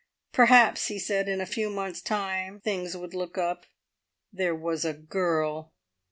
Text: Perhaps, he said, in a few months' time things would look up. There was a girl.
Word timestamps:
Perhaps, 0.31 0.87
he 0.87 0.97
said, 0.97 1.29
in 1.29 1.41
a 1.41 1.45
few 1.45 1.69
months' 1.69 2.01
time 2.01 2.59
things 2.59 2.97
would 2.97 3.13
look 3.13 3.37
up. 3.37 3.67
There 4.33 4.55
was 4.55 4.83
a 4.83 4.93
girl. 4.95 5.73